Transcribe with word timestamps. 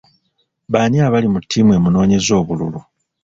Baani 0.71 0.97
abali 1.07 1.27
ku 1.33 1.39
tiimu 1.49 1.71
emunoonyeza 1.77 2.33
obululu? 2.41 2.79